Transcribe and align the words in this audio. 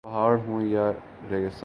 پہاڑ 0.03 0.37
ہوں 0.47 0.61
یا 0.65 0.91
ریگستان 1.31 1.59